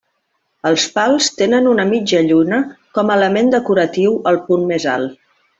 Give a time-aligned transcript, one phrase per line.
[0.69, 2.63] Els pals tenen una mitja lluna
[2.99, 5.19] com a element decoratiu al punt més alt.